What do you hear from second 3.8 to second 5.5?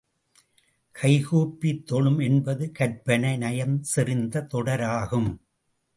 செறிந்த தொடராகும்.